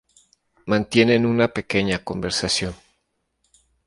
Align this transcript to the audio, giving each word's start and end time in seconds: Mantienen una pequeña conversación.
Mantienen 0.65 1.27
una 1.27 1.49
pequeña 1.49 2.03
conversación. 2.03 2.73